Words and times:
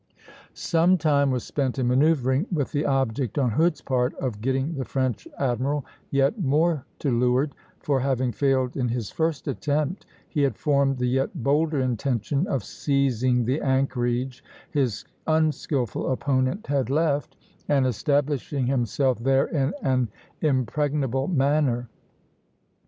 Some 0.55 0.97
time 0.97 1.29
was 1.29 1.43
spent 1.43 1.77
in 1.77 1.87
manoeuvring, 1.87 2.47
with 2.51 2.71
the 2.71 2.87
object 2.87 3.37
on 3.37 3.51
Hood's 3.51 3.81
part 3.81 4.15
of 4.15 4.41
getting 4.41 4.73
the 4.73 4.83
French 4.83 5.27
admiral 5.37 5.85
yet 6.09 6.41
more 6.41 6.87
to 6.97 7.11
leeward; 7.11 7.51
for, 7.81 7.99
having 7.99 8.31
failed 8.31 8.75
in 8.75 8.87
his 8.89 9.11
first 9.11 9.47
attempt, 9.47 10.07
he 10.27 10.41
had 10.41 10.57
formed 10.57 10.97
the 10.97 11.05
yet 11.05 11.43
bolder 11.43 11.79
intention 11.79 12.47
of 12.47 12.63
seizing 12.63 13.45
the 13.45 13.61
anchorage 13.61 14.43
his 14.71 15.05
unskilful 15.27 16.11
opponent 16.11 16.65
had 16.65 16.89
left, 16.89 17.35
and 17.69 17.85
establishing 17.85 18.65
himself 18.65 19.19
there 19.19 19.45
in 19.49 19.71
an 19.83 20.07
impregnable 20.41 21.27
manner. 21.27 21.87